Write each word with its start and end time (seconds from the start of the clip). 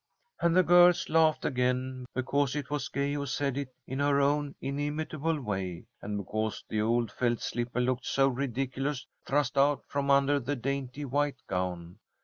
And 0.39 0.55
the 0.57 0.63
girls 0.63 1.09
laughed 1.09 1.45
again, 1.45 2.05
because 2.15 2.55
it 2.55 2.71
was 2.71 2.89
Gay 2.89 3.13
who 3.13 3.27
said 3.27 3.55
it 3.55 3.69
in 3.85 3.99
her 3.99 4.19
own 4.19 4.55
inimitable 4.59 5.39
way, 5.39 5.85
and 6.01 6.17
because 6.17 6.63
the 6.67 6.81
old 6.81 7.11
felt 7.11 7.39
slipper 7.39 7.79
looked 7.79 8.07
so 8.07 8.27
ridiculous 8.27 9.05
thrust 9.27 9.59
out 9.59 9.83
from 9.87 10.09
under 10.09 10.39
the 10.39 10.55
dainty 10.55 11.05
white 11.05 11.43
gown. 11.45 11.99